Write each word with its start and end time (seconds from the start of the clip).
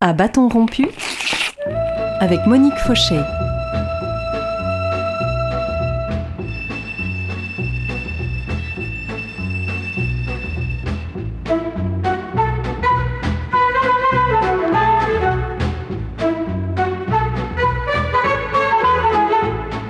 À 0.00 0.12
bâton 0.12 0.48
rompu, 0.48 0.86
avec 2.20 2.46
Monique 2.46 2.78
Fauché. 2.86 3.18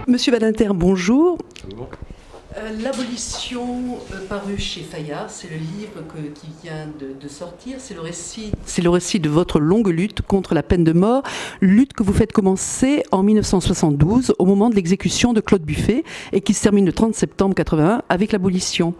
Monsieur 0.06 0.32
Badinter, 0.32 0.68
bonjour. 0.72 1.36
L'abolition 2.76 3.98
euh, 4.12 4.26
parue 4.28 4.58
chez 4.58 4.82
Fayard, 4.82 5.30
c'est 5.30 5.48
le 5.48 5.56
livre 5.56 6.02
qui 6.34 6.48
vient 6.62 6.86
de, 6.98 7.28
sortir. 7.28 7.76
C'est 7.78 7.94
le 7.94 8.00
récit. 8.00 8.52
C'est 8.66 8.82
le 8.82 8.90
récit 8.90 9.20
de 9.20 9.28
votre 9.30 9.58
longue 9.58 9.88
lutte 9.88 10.20
contre 10.20 10.54
la 10.54 10.62
peine 10.62 10.84
de 10.84 10.92
mort, 10.92 11.22
lutte 11.60 11.94
que 11.94 12.02
vous 12.02 12.12
faites 12.12 12.32
commencer 12.32 13.04
en 13.10 13.22
1972 13.22 14.34
au 14.38 14.44
moment 14.44 14.68
de 14.68 14.74
l'exécution 14.74 15.32
de 15.32 15.40
Claude 15.40 15.62
Buffet 15.62 16.04
et 16.32 16.40
qui 16.40 16.52
se 16.52 16.62
termine 16.62 16.84
le 16.84 16.92
30 16.92 17.14
septembre 17.14 17.54
81 17.54 18.02
avec 18.08 18.32
l'abolition. 18.32 18.92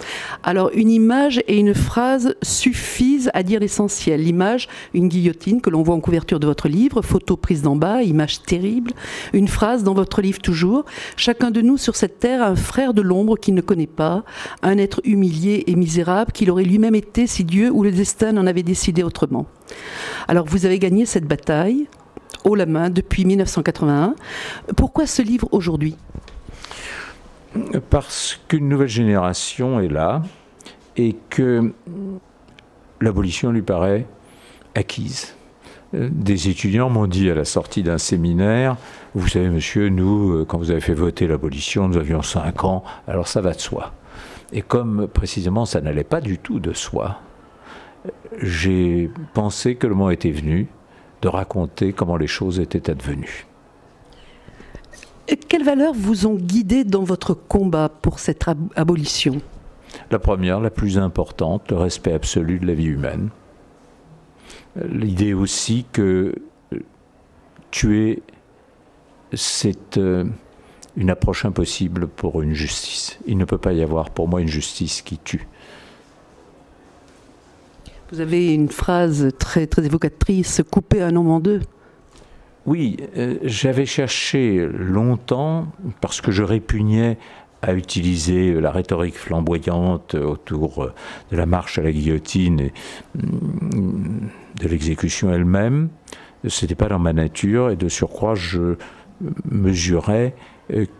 Alors 0.42 0.70
une 0.72 0.90
image 0.90 1.42
et 1.46 1.58
une 1.58 1.74
phrase 1.74 2.36
suffisent 2.42 3.30
à 3.34 3.42
dire 3.42 3.60
l'essentiel. 3.60 4.22
L'image, 4.22 4.68
une 4.94 5.08
guillotine 5.08 5.60
que 5.60 5.68
l'on 5.68 5.82
voit 5.82 5.94
en 5.94 6.00
couverture 6.00 6.40
de 6.40 6.46
votre 6.46 6.68
livre, 6.68 7.02
photo 7.02 7.36
prise 7.36 7.62
d'en 7.62 7.76
bas, 7.76 8.02
image 8.02 8.42
terrible. 8.42 8.92
Une 9.32 9.48
phrase 9.48 9.84
dans 9.84 9.94
votre 9.94 10.22
livre 10.22 10.40
toujours. 10.40 10.84
Chacun 11.16 11.50
de 11.50 11.60
nous 11.60 11.76
sur 11.76 11.96
cette 11.96 12.18
terre 12.18 12.42
a 12.42 12.48
un 12.48 12.56
frère 12.56 12.94
de 12.94 13.02
l'ombre 13.02 13.36
qui 13.36 13.52
ne 13.58 13.62
connaît 13.62 13.86
pas, 13.86 14.24
un 14.62 14.78
être 14.78 15.00
humilié 15.04 15.64
et 15.66 15.74
misérable 15.74 16.32
qu'il 16.32 16.50
aurait 16.50 16.64
lui-même 16.64 16.94
été 16.94 17.26
si 17.26 17.44
Dieu 17.44 17.70
ou 17.70 17.82
le 17.82 17.90
destin 17.90 18.32
n'en 18.32 18.46
avait 18.46 18.62
décidé 18.62 19.02
autrement. 19.02 19.46
Alors 20.28 20.46
vous 20.46 20.64
avez 20.66 20.78
gagné 20.78 21.06
cette 21.06 21.26
bataille 21.26 21.88
haut 22.44 22.54
la 22.54 22.66
main 22.66 22.90
depuis 22.90 23.24
1981. 23.24 24.14
Pourquoi 24.76 25.06
ce 25.06 25.22
livre 25.22 25.48
aujourd'hui? 25.52 25.96
Parce 27.90 28.40
qu'une 28.48 28.68
nouvelle 28.68 28.88
génération 28.88 29.80
est 29.80 29.88
là 29.88 30.22
et 30.96 31.16
que 31.30 31.72
l'abolition 33.00 33.50
lui 33.50 33.62
paraît 33.62 34.06
acquise. 34.74 35.34
Euh, 35.94 36.08
des 36.12 36.48
étudiants 36.48 36.90
m'ont 36.90 37.06
dit 37.06 37.30
à 37.30 37.34
la 37.34 37.44
sortie 37.44 37.82
d'un 37.82 37.98
séminaire, 37.98 38.76
vous 39.18 39.28
savez 39.28 39.48
monsieur, 39.48 39.88
nous, 39.88 40.32
euh, 40.32 40.44
quand 40.44 40.58
vous 40.58 40.70
avez 40.70 40.80
fait 40.80 40.94
voter 40.94 41.26
l'abolition, 41.26 41.88
nous 41.88 41.96
avions 41.96 42.22
5 42.22 42.64
ans, 42.64 42.84
alors 43.06 43.28
ça 43.28 43.40
va 43.40 43.52
de 43.52 43.60
soi. 43.60 43.92
Et 44.52 44.62
comme 44.62 45.08
précisément 45.08 45.66
ça 45.66 45.80
n'allait 45.80 46.04
pas 46.04 46.20
du 46.20 46.38
tout 46.38 46.60
de 46.60 46.72
soi, 46.72 47.20
j'ai 48.40 49.10
pensé 49.34 49.74
que 49.74 49.86
le 49.86 49.94
moment 49.94 50.10
était 50.10 50.30
venu 50.30 50.68
de 51.22 51.28
raconter 51.28 51.92
comment 51.92 52.16
les 52.16 52.26
choses 52.26 52.60
étaient 52.60 52.90
advenues. 52.90 53.46
Quelles 55.48 55.64
valeurs 55.64 55.92
vous 55.94 56.26
ont 56.26 56.34
guidé 56.34 56.84
dans 56.84 57.02
votre 57.02 57.34
combat 57.34 57.90
pour 57.90 58.18
cette 58.18 58.46
abolition? 58.76 59.40
La 60.10 60.18
première, 60.18 60.60
la 60.60 60.70
plus 60.70 60.98
importante, 60.98 61.70
le 61.70 61.76
respect 61.76 62.12
absolu 62.12 62.58
de 62.58 62.66
la 62.66 62.74
vie 62.74 62.86
humaine. 62.86 63.28
L'idée 64.90 65.34
aussi 65.34 65.84
que 65.92 66.34
tuer, 67.70 68.22
c'est 69.32 69.98
euh, 69.98 70.24
une 70.96 71.10
approche 71.10 71.44
impossible 71.44 72.08
pour 72.08 72.42
une 72.42 72.54
justice. 72.54 73.18
Il 73.26 73.38
ne 73.38 73.44
peut 73.44 73.58
pas 73.58 73.72
y 73.72 73.82
avoir 73.82 74.10
pour 74.10 74.28
moi 74.28 74.40
une 74.40 74.48
justice 74.48 75.02
qui 75.02 75.18
tue. 75.18 75.46
Vous 78.10 78.20
avez 78.20 78.54
une 78.54 78.68
phrase 78.68 79.30
très, 79.38 79.66
très 79.66 79.84
évocatrice, 79.84 80.62
couper 80.70 81.02
un 81.02 81.14
homme 81.14 81.30
en 81.30 81.40
deux. 81.40 81.60
Oui, 82.64 82.96
euh, 83.16 83.36
j'avais 83.42 83.86
cherché 83.86 84.66
longtemps, 84.66 85.66
parce 86.00 86.20
que 86.20 86.32
je 86.32 86.42
répugnais 86.42 87.18
à 87.62 87.74
utiliser 87.74 88.60
la 88.60 88.70
rhétorique 88.70 89.16
flamboyante 89.16 90.14
autour 90.14 90.90
de 91.30 91.36
la 91.36 91.46
marche 91.46 91.78
à 91.78 91.82
la 91.82 91.92
guillotine 91.92 92.60
et 92.60 92.72
mm, 93.14 94.28
de 94.60 94.68
l'exécution 94.68 95.32
elle-même. 95.32 95.88
Ce 96.46 96.64
n'était 96.64 96.76
pas 96.76 96.88
dans 96.88 97.00
ma 97.00 97.12
nature 97.12 97.70
et 97.70 97.76
de 97.76 97.88
surcroît, 97.88 98.34
je 98.34 98.76
mesurais 99.44 100.34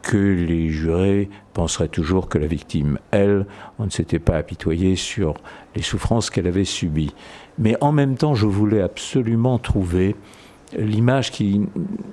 que 0.03 0.17
les 0.17 0.71
jurés 0.71 1.29
penseraient 1.53 1.89
toujours 1.89 2.29
que 2.29 2.39
la 2.39 2.47
victime, 2.47 2.99
elle, 3.11 3.47
on 3.79 3.85
ne 3.85 3.91
s'était 3.91 4.19
pas 4.19 4.37
apitoyé 4.37 4.97
sur 4.97 5.35
les 5.77 5.83
souffrances 5.83 6.31
qu'elle 6.31 6.47
avait 6.47 6.65
subies. 6.65 7.15
Mais 7.59 7.77
en 7.83 7.93
même 7.93 8.17
temps, 8.17 8.35
je 8.35 8.47
voulais 8.47 8.81
absolument 8.81 9.59
trouver 9.59 10.17
l'image 10.77 11.31
qui, 11.31 11.61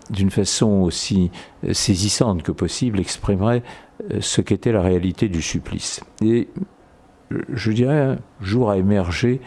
d'une 0.10 0.32
façon 0.32 0.68
aussi 0.82 1.32
saisissante 1.72 2.44
que 2.44 2.52
possible, 2.52 3.00
exprimerait 3.00 3.64
euh, 4.12 4.20
ce 4.22 4.42
qu'était 4.42 4.72
la 4.72 4.82
réalité 4.82 5.30
du 5.30 5.42
supplice. 5.42 6.02
Et 6.22 6.48
je 7.50 7.72
dirais, 7.72 8.00
un 8.00 8.18
jour 8.42 8.70
a 8.70 8.78
émergé 8.78 9.42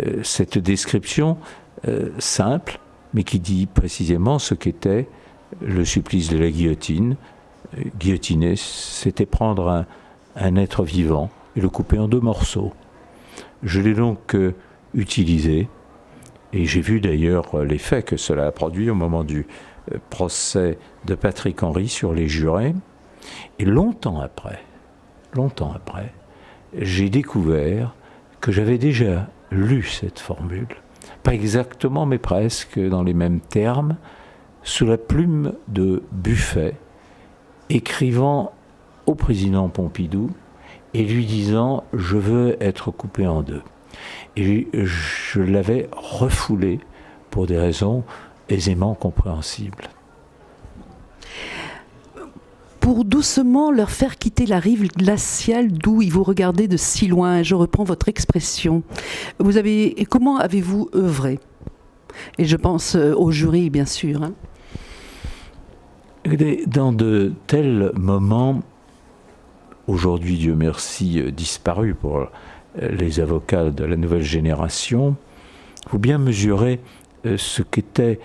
euh, 0.00 0.22
cette 0.22 0.58
description 0.58 1.36
euh, 1.88 2.10
simple, 2.18 2.78
mais 3.14 3.24
qui 3.24 3.40
dit 3.40 3.66
précisément 3.66 4.38
ce 4.38 4.54
qu'était 4.54 5.08
le 5.60 5.84
supplice 5.84 6.28
de 6.28 6.38
la 6.38 6.50
guillotine. 6.50 7.16
Guillotiner, 7.98 8.56
c'était 8.56 9.26
prendre 9.26 9.84
un, 10.36 10.56
être 10.56 10.82
vivant 10.82 11.30
et 11.56 11.60
le 11.60 11.68
couper 11.68 11.98
en 11.98 12.08
deux 12.08 12.20
morceaux. 12.20 12.72
Je 13.62 13.80
l'ai 13.80 13.94
donc 13.94 14.36
utilisé, 14.94 15.68
et 16.52 16.64
j'ai 16.64 16.80
vu 16.80 17.00
d'ailleurs 17.00 17.62
l'effet 17.62 18.02
que 18.02 18.16
cela 18.16 18.46
a 18.46 18.52
produit 18.52 18.90
au 18.90 18.94
moment 18.94 19.22
du 19.22 19.46
procès 20.08 20.78
de 21.06 21.14
Patrick 21.14 21.62
Henry 21.62 21.88
sur 21.88 22.12
les 22.12 22.28
jurés. 22.28 22.74
Et 23.58 23.64
longtemps 23.64 24.20
après, 24.20 24.60
longtemps 25.34 25.72
après, 25.74 26.12
j'ai 26.76 27.10
découvert 27.10 27.94
que 28.40 28.52
j'avais 28.52 28.78
déjà 28.78 29.28
lu 29.50 29.82
cette 29.82 30.18
formule, 30.18 30.68
pas 31.22 31.34
exactement, 31.34 32.06
mais 32.06 32.18
presque 32.18 32.78
dans 32.80 33.02
les 33.02 33.14
mêmes 33.14 33.40
termes, 33.40 33.96
sous 34.62 34.86
la 34.86 34.98
plume 34.98 35.54
de 35.68 36.02
Buffet, 36.12 36.74
écrivant 37.68 38.52
au 39.06 39.14
président 39.14 39.68
Pompidou 39.68 40.30
et 40.94 41.04
lui 41.04 41.26
disant 41.26 41.84
Je 41.92 42.16
veux 42.16 42.56
être 42.62 42.90
coupé 42.90 43.26
en 43.26 43.42
deux. 43.42 43.62
Et 44.36 44.68
je 44.72 45.40
l'avais 45.40 45.88
refoulé 45.92 46.80
pour 47.30 47.46
des 47.46 47.58
raisons 47.58 48.04
aisément 48.48 48.94
compréhensibles 48.94 49.88
pour 52.80 53.04
doucement 53.04 53.70
leur 53.70 53.90
faire 53.90 54.16
quitter 54.16 54.46
la 54.46 54.58
rive 54.58 54.88
glaciale 54.88 55.70
d'où 55.70 56.02
ils 56.02 56.10
vous 56.10 56.24
regardaient 56.24 56.66
de 56.66 56.76
si 56.76 57.06
loin. 57.06 57.42
Je 57.42 57.54
reprends 57.54 57.84
votre 57.84 58.08
expression. 58.08 58.82
Vous 59.38 59.58
avez, 59.58 59.94
comment 60.08 60.38
avez-vous 60.38 60.88
œuvré? 60.94 61.38
Et 62.38 62.46
je 62.46 62.56
pense 62.56 62.96
euh, 62.96 63.14
au 63.14 63.30
jury, 63.30 63.70
bien 63.70 63.84
sûr. 63.84 64.22
Hein. 64.22 64.32
Dans 66.66 66.92
de 66.92 67.32
tels 67.46 67.90
moments, 67.94 68.62
aujourd'hui, 69.86 70.36
Dieu 70.36 70.54
merci, 70.54 71.20
euh, 71.20 71.30
disparu 71.30 71.94
pour 71.94 72.18
euh, 72.18 72.26
les 72.76 73.20
avocats 73.20 73.70
de 73.70 73.84
la 73.84 73.96
nouvelle 73.96 74.22
génération, 74.22 75.16
faut 75.88 75.98
bien 75.98 76.18
mesurer 76.18 76.80
ce 77.24 77.62
qu'était 77.62 78.20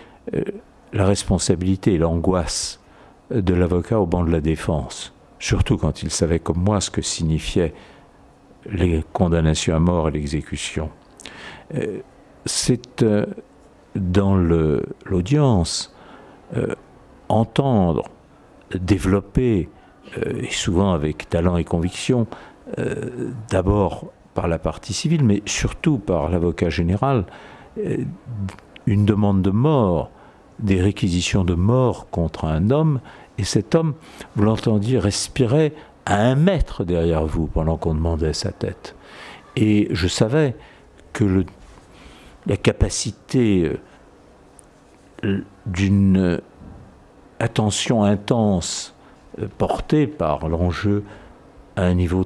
la 0.93 1.05
responsabilité 1.05 1.93
et 1.93 1.97
l'angoisse 1.97 2.79
de 3.31 3.53
l'avocat 3.53 3.99
au 3.99 4.05
banc 4.05 4.23
de 4.23 4.31
la 4.31 4.41
défense, 4.41 5.13
surtout 5.39 5.77
quand 5.77 6.03
il 6.03 6.11
savait 6.11 6.39
comme 6.39 6.59
moi 6.59 6.79
ce 6.79 6.91
que 6.91 7.01
signifiaient 7.01 7.73
les 8.69 9.03
condamnations 9.13 9.75
à 9.75 9.79
mort 9.79 10.09
et 10.09 10.11
l'exécution. 10.11 10.89
Euh, 11.73 11.99
c'est 12.45 13.03
euh, 13.03 13.25
dans 13.96 14.35
l'audience 14.35 15.93
euh, 16.55 16.75
entendre, 17.29 18.03
développer, 18.73 19.69
et 20.16 20.51
souvent 20.51 20.93
avec 20.93 21.29
talent 21.29 21.57
et 21.57 21.63
conviction, 21.63 22.27
d'abord 23.49 24.05
par 24.33 24.47
la 24.47 24.59
partie 24.59 24.93
civile, 24.93 25.23
mais 25.23 25.41
surtout 25.45 25.97
par 25.97 26.29
l'avocat 26.29 26.69
général, 26.69 27.25
une 28.85 29.05
demande 29.05 29.41
de 29.41 29.49
mort 29.49 30.11
des 30.59 30.81
réquisitions 30.81 31.43
de 31.43 31.53
mort 31.53 32.09
contre 32.09 32.45
un 32.45 32.69
homme, 32.69 32.99
et 33.37 33.43
cet 33.43 33.75
homme, 33.75 33.93
vous 34.35 34.43
l'entendiez, 34.43 34.99
respirait 34.99 35.73
à 36.05 36.17
un 36.22 36.35
mètre 36.35 36.85
derrière 36.85 37.25
vous 37.25 37.47
pendant 37.47 37.77
qu'on 37.77 37.95
demandait 37.95 38.33
sa 38.33 38.51
tête. 38.51 38.95
Et 39.55 39.87
je 39.91 40.07
savais 40.07 40.55
que 41.13 41.45
la 42.45 42.57
capacité 42.57 43.72
euh, 45.23 45.43
d'une 45.66 46.41
attention 47.46 48.03
intense 48.03 48.94
euh, 49.40 49.47
portée 49.58 50.08
par 50.08 50.50
l'enjeu 50.50 51.03
à 51.76 51.84
un 51.84 51.94
niveau 51.94 52.26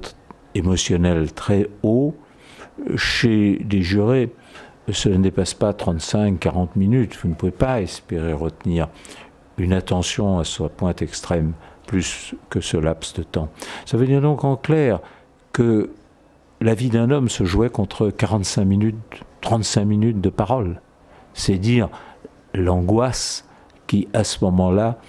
émotionnel 0.55 1.31
très 1.31 1.69
haut, 1.83 2.15
chez 2.95 3.57
des 3.59 3.81
jurés 3.81 4.31
cela 4.93 5.17
ne 5.17 5.23
dépasse 5.23 5.53
pas 5.53 5.71
35-40 5.71 6.69
minutes. 6.75 7.17
Vous 7.21 7.29
ne 7.29 7.33
pouvez 7.33 7.51
pas 7.51 7.81
espérer 7.81 8.33
retenir 8.33 8.87
une 9.57 9.73
attention 9.73 10.39
à 10.39 10.43
ce 10.43 10.63
point 10.63 10.93
extrême 10.95 11.53
plus 11.85 12.35
que 12.49 12.61
ce 12.61 12.77
laps 12.77 13.13
de 13.13 13.23
temps. 13.23 13.49
Ça 13.85 13.97
veut 13.97 14.05
dire 14.05 14.21
donc 14.21 14.43
en 14.43 14.55
clair 14.55 14.99
que 15.53 15.91
la 16.61 16.73
vie 16.73 16.89
d'un 16.89 17.09
homme 17.09 17.29
se 17.29 17.45
jouait 17.45 17.69
contre 17.69 18.09
45 18.09 18.65
minutes, 18.65 19.23
35 19.41 19.85
minutes 19.85 20.21
de 20.21 20.29
parole. 20.29 20.81
C'est 21.33 21.57
dire 21.57 21.89
l'angoisse 22.53 23.48
qui, 23.89 24.07
à 24.13 24.23
ce 24.23 24.45
moment-là, 24.45 24.99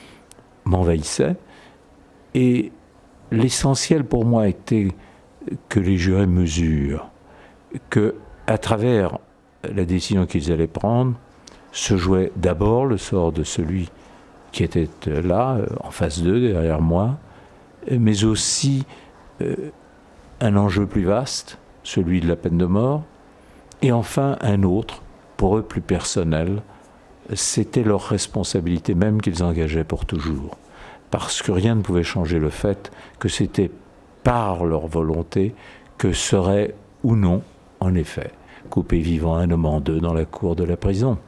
m'envahissait. 0.64 1.36
Et 2.34 2.72
l'essentiel 3.30 4.04
pour 4.04 4.24
moi 4.24 4.48
était 4.48 4.88
que 5.68 5.80
les 5.80 5.98
jurés 5.98 6.26
mesurent 6.26 7.10
que, 7.90 8.14
à 8.46 8.56
travers 8.56 9.18
la 9.62 9.84
décision 9.84 10.24
qu'ils 10.24 10.50
allaient 10.50 10.66
prendre, 10.66 11.14
se 11.72 11.98
jouait 11.98 12.32
d'abord 12.36 12.86
le 12.86 12.96
sort 12.96 13.32
de 13.32 13.44
celui 13.44 13.90
qui 14.50 14.64
était 14.64 14.88
là, 15.04 15.56
euh, 15.56 15.66
en 15.84 15.90
face 15.90 16.22
d'eux, 16.22 16.40
derrière 16.40 16.80
moi, 16.80 17.18
mais 17.90 18.24
aussi 18.24 18.86
euh, 19.42 19.54
un 20.40 20.56
enjeu 20.56 20.86
plus 20.86 21.04
vaste, 21.04 21.58
celui 21.82 22.20
de 22.20 22.28
la 22.28 22.36
peine 22.36 22.56
de 22.56 22.64
mort, 22.64 23.02
et 23.82 23.92
enfin 23.92 24.38
un 24.40 24.62
autre, 24.62 25.02
pour 25.36 25.58
eux 25.58 25.62
plus 25.62 25.82
personnel, 25.82 26.62
c'était 27.34 27.82
leur 27.82 28.02
responsabilité 28.02 28.94
même 28.94 29.20
qu'ils 29.20 29.42
engageaient 29.42 29.84
pour 29.84 30.06
toujours, 30.06 30.58
parce 31.10 31.42
que 31.42 31.52
rien 31.52 31.74
ne 31.74 31.82
pouvait 31.82 32.02
changer 32.02 32.38
le 32.38 32.50
fait 32.50 32.90
que 33.18 33.28
c'était 33.28 33.70
par 34.22 34.64
leur 34.64 34.86
volonté 34.86 35.54
que 35.98 36.12
serait 36.12 36.74
ou 37.02 37.16
non, 37.16 37.42
en 37.80 37.94
effet, 37.94 38.30
coupé 38.68 38.98
vivant 38.98 39.36
un 39.36 39.50
homme 39.50 39.66
en 39.66 39.80
deux 39.80 40.00
dans 40.00 40.14
la 40.14 40.24
cour 40.24 40.56
de 40.56 40.64
la 40.64 40.76
prison. 40.76 41.18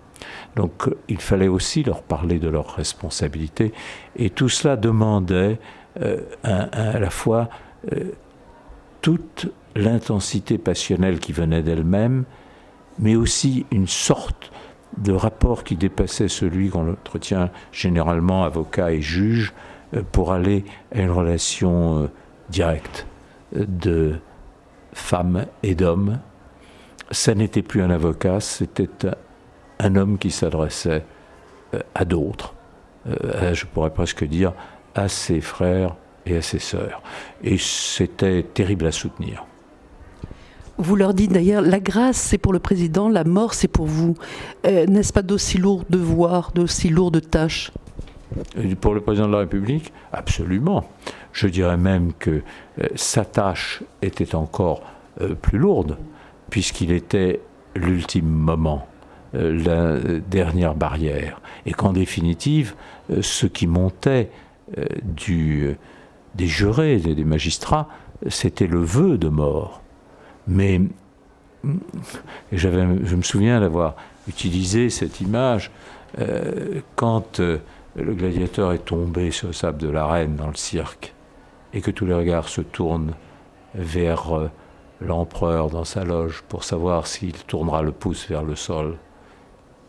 Donc 0.56 0.88
il 1.08 1.20
fallait 1.20 1.48
aussi 1.48 1.82
leur 1.82 2.02
parler 2.02 2.38
de 2.38 2.48
leurs 2.48 2.76
responsabilités, 2.76 3.72
et 4.16 4.30
tout 4.30 4.48
cela 4.48 4.76
demandait 4.76 5.58
euh, 6.00 6.20
à 6.42 6.98
la 6.98 7.10
fois 7.10 7.48
euh, 7.92 8.12
toute 9.00 9.50
l'intensité 9.74 10.58
passionnelle 10.58 11.18
qui 11.18 11.32
venait 11.32 11.62
d'elle-même, 11.62 12.24
mais 12.98 13.16
aussi 13.16 13.66
une 13.70 13.88
sorte 13.88 14.51
de 14.98 15.12
rapport 15.12 15.64
qui 15.64 15.76
dépassait 15.76 16.28
celui 16.28 16.70
qu'on 16.70 16.90
entretient 16.92 17.50
généralement 17.72 18.44
avocat 18.44 18.92
et 18.92 19.00
juge 19.00 19.52
euh, 19.94 20.02
pour 20.12 20.32
aller 20.32 20.64
à 20.94 21.00
une 21.00 21.10
relation 21.10 22.10
directe 22.50 23.06
de 23.54 24.16
femme 24.92 25.46
et 25.62 25.74
d'homme. 25.74 26.20
Ça 27.10 27.34
n'était 27.34 27.62
plus 27.62 27.82
un 27.82 27.90
avocat, 27.90 28.40
c'était 28.40 28.88
un 29.78 29.96
homme 29.96 30.18
qui 30.18 30.30
s'adressait 30.30 31.04
euh, 31.74 31.80
à 31.94 32.04
d'autres, 32.04 32.54
euh, 33.06 33.54
je 33.54 33.66
pourrais 33.66 33.90
presque 33.90 34.24
dire 34.24 34.52
à 34.94 35.08
ses 35.08 35.40
frères 35.40 35.96
et 36.26 36.36
à 36.36 36.42
ses 36.42 36.58
sœurs. 36.58 37.02
Et 37.42 37.58
c'était 37.58 38.42
terrible 38.42 38.86
à 38.86 38.92
soutenir. 38.92 39.44
Vous 40.82 40.96
leur 40.96 41.14
dites 41.14 41.32
d'ailleurs, 41.32 41.62
la 41.62 41.80
grâce 41.80 42.16
c'est 42.16 42.38
pour 42.38 42.52
le 42.52 42.58
président, 42.58 43.08
la 43.08 43.24
mort 43.24 43.54
c'est 43.54 43.68
pour 43.68 43.86
vous. 43.86 44.14
Euh, 44.66 44.86
n'est-ce 44.86 45.12
pas 45.12 45.22
d'aussi 45.22 45.58
lourd 45.58 45.84
devoir, 45.88 46.52
d'aussi 46.52 46.88
lourde 46.88 47.20
tâche 47.30 47.70
Pour 48.80 48.94
le 48.94 49.00
président 49.00 49.26
de 49.26 49.32
la 49.32 49.38
République, 49.38 49.92
absolument. 50.12 50.84
Je 51.32 51.46
dirais 51.46 51.76
même 51.76 52.12
que 52.18 52.42
sa 52.94 53.24
tâche 53.24 53.82
était 54.02 54.34
encore 54.34 54.82
plus 55.40 55.58
lourde, 55.58 55.96
puisqu'il 56.50 56.92
était 56.92 57.40
l'ultime 57.74 58.28
moment 58.28 58.86
euh, 59.34 59.62
la 59.64 60.20
dernière 60.20 60.74
barrière. 60.74 61.40
Et 61.64 61.72
qu'en 61.72 61.92
définitive, 61.92 62.74
euh, 63.10 63.22
ce 63.22 63.46
qui 63.46 63.66
montait 63.66 64.30
euh, 64.76 65.74
des 66.34 66.46
jurés, 66.46 66.98
des, 66.98 67.14
des 67.14 67.24
magistrats, 67.24 67.88
c'était 68.28 68.66
le 68.66 68.80
vœu 68.80 69.16
de 69.16 69.28
mort. 69.28 69.81
Mais 70.46 70.80
je 72.52 72.68
me 72.68 73.22
souviens 73.22 73.60
d'avoir 73.60 73.94
utilisé 74.28 74.90
cette 74.90 75.20
image 75.20 75.70
quand 76.96 77.38
le 77.38 78.14
gladiateur 78.14 78.72
est 78.72 78.84
tombé 78.84 79.30
sur 79.30 79.48
le 79.48 79.52
sable 79.52 79.78
de 79.78 79.88
l'arène 79.88 80.36
dans 80.36 80.48
le 80.48 80.56
cirque 80.56 81.14
et 81.72 81.80
que 81.80 81.90
tous 81.90 82.06
les 82.06 82.14
regards 82.14 82.48
se 82.48 82.60
tournent 82.60 83.14
vers 83.74 84.50
l'empereur 85.00 85.70
dans 85.70 85.84
sa 85.84 86.04
loge 86.04 86.42
pour 86.48 86.64
savoir 86.64 87.06
s'il 87.06 87.32
tournera 87.32 87.82
le 87.82 87.92
pouce 87.92 88.28
vers 88.28 88.42
le 88.42 88.56
sol 88.56 88.96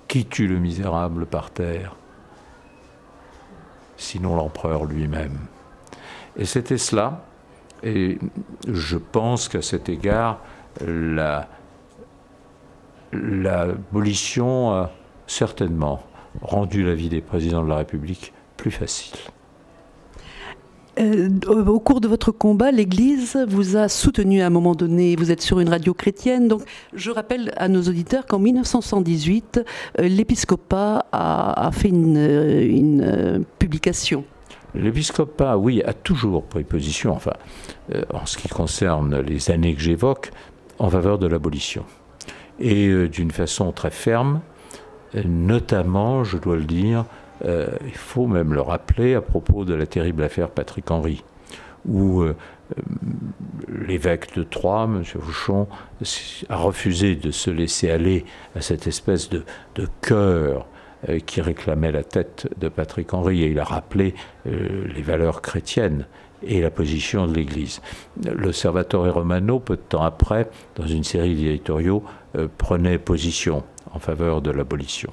qui 0.07 0.25
tue 0.25 0.47
le 0.47 0.59
misérable 0.59 1.25
par 1.25 1.49
terre? 1.51 1.95
Sinon 3.97 4.35
l'empereur 4.35 4.85
lui-même. 4.85 5.38
Et 6.35 6.45
c'était 6.45 6.77
cela. 6.77 7.21
Et 7.83 8.18
je 8.68 8.97
pense 8.97 9.50
qu'à 9.50 9.62
cet 9.62 9.89
égard, 9.89 10.39
l'abolition 13.12 14.71
a 14.71 14.91
certainement 15.27 16.01
rendu 16.41 16.83
la 16.83 16.95
vie 16.95 17.09
des 17.09 17.21
présidents 17.21 17.63
de 17.63 17.69
la 17.69 17.77
République 17.77 18.33
plus 18.57 18.71
facile. 18.71 19.18
Euh, 21.00 21.30
au 21.47 21.80
cours 21.80 22.01
de 22.01 22.07
votre 22.07 22.31
combat, 22.31 22.71
l'Église 22.71 23.38
vous 23.47 23.77
a 23.77 23.88
soutenu 23.88 24.41
à 24.41 24.47
un 24.47 24.50
moment 24.51 24.75
donné. 24.75 25.15
Vous 25.15 25.31
êtes 25.31 25.41
sur 25.41 25.59
une 25.59 25.69
radio 25.69 25.94
chrétienne. 25.94 26.47
Donc, 26.47 26.62
je 26.94 27.09
rappelle 27.09 27.51
à 27.57 27.68
nos 27.68 27.81
auditeurs 27.81 28.27
qu'en 28.27 28.38
1978, 28.38 29.62
euh, 30.00 30.07
l'épiscopat 30.07 31.06
a, 31.12 31.69
fait 31.74 31.89
une, 31.89 32.18
euh, 33.01 33.39
publication. 33.57 34.24
L'épiscopat, 34.75 35.57
oui, 35.57 35.81
a 35.83 35.93
toujours 35.93 36.43
pris 36.43 36.63
position, 36.63 37.13
enfin, 37.13 37.33
en 38.13 38.25
ce 38.25 38.37
qui 38.37 38.47
concerne 38.47 39.19
les 39.19 39.51
années 39.51 39.75
que 39.75 39.81
j'évoque, 39.81 40.31
en 40.79 40.89
faveur 40.89 41.19
de 41.19 41.27
l'abolition. 41.27 41.85
Et 42.59 43.07
d'une 43.07 43.31
façon 43.31 43.71
très 43.71 43.91
ferme, 43.91 44.41
notamment, 45.25 46.23
je 46.23 46.37
dois 46.37 46.55
le 46.55 46.63
dire, 46.63 47.05
euh, 47.45 47.67
il 47.85 47.95
faut 47.95 48.27
même 48.27 48.53
le 48.53 48.61
rappeler 48.61 49.15
à 49.15 49.21
propos 49.21 49.65
de 49.65 49.73
la 49.73 49.85
terrible 49.85 50.23
affaire 50.23 50.49
Patrick 50.49 50.89
Henry, 50.89 51.23
où 51.85 52.21
euh, 52.21 52.35
euh, 52.77 52.81
l'évêque 53.85 54.35
de 54.35 54.43
Troyes, 54.43 54.85
M. 54.85 55.03
Fouchon, 55.03 55.67
a 56.49 56.55
refusé 56.55 57.15
de 57.15 57.31
se 57.31 57.49
laisser 57.49 57.89
aller 57.89 58.25
à 58.55 58.61
cette 58.61 58.87
espèce 58.87 59.29
de, 59.29 59.43
de 59.75 59.87
cœur 60.01 60.65
qui 61.26 61.42
réclamait 61.42 61.92
la 61.92 62.04
tête 62.04 62.48
de 62.57 62.69
Patrick 62.69 63.14
Henry, 63.14 63.44
et 63.44 63.48
il 63.48 63.60
a 63.60 63.64
rappelé 63.64 64.16
les 64.45 65.02
valeurs 65.02 65.42
chrétiennes 65.42 66.06
et 66.44 66.62
la 66.62 66.69
position 66.69 67.28
de 67.28 67.33
l'Église. 67.33 67.81
L'Observatore 68.26 69.14
Romano, 69.14 69.60
peu 69.60 69.76
de 69.76 69.81
temps 69.81 70.04
après, 70.04 70.50
dans 70.76 70.88
une 70.88 71.04
série 71.04 71.36
d'éditoriaux, 71.36 72.04
prenait 72.57 72.98
position 73.00 73.64
en 73.94 74.00
faveur 74.00 74.42
de 74.42 74.52
l'abolition. 74.52 75.12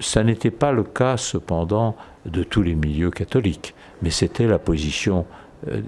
Ça 0.00 0.22
n'était 0.22 0.50
pas 0.50 0.72
le 0.72 0.84
cas 0.84 1.16
cependant 1.16 1.96
de 2.26 2.42
tous 2.42 2.62
les 2.62 2.74
milieux 2.74 3.10
catholiques, 3.10 3.74
mais 4.02 4.10
c'était 4.10 4.46
la 4.46 4.58
position 4.58 5.26
euh, 5.68 5.80